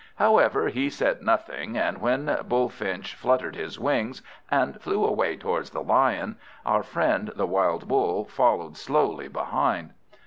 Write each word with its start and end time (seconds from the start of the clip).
However, 0.15 0.67
he 0.69 0.89
said 0.89 1.21
nothing; 1.21 1.77
and 1.77 1.99
when 2.01 2.35
Bullfinch 2.47 3.13
fluttered 3.13 3.55
his 3.55 3.79
wings, 3.79 4.23
and 4.49 4.81
flew 4.81 5.05
away 5.05 5.35
towards 5.37 5.69
the 5.69 5.83
Lion, 5.83 6.37
our 6.65 6.81
friend 6.81 7.31
the 7.35 7.45
wild 7.45 7.87
Bull 7.87 8.25
followed 8.25 8.75
slowly 8.77 9.27
behind. 9.27 9.93